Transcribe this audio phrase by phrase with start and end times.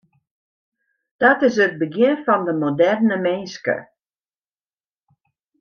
[1.21, 3.77] Dat is it begjin fan de moderne minske.